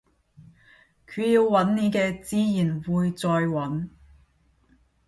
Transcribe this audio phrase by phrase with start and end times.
[1.07, 3.89] 佢要搵你嘅自然會再搵